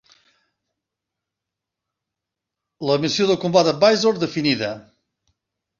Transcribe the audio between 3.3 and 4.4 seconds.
de combat Advisor